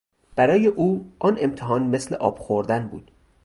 [0.35, 3.11] برای او آن امتحان مثل آب خوردن بود.